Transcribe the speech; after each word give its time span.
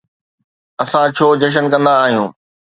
اسان 0.83 1.07
ڇو 1.17 1.27
جشن 1.41 1.65
ڪندا 1.71 1.93
آهيون؟ 2.03 2.29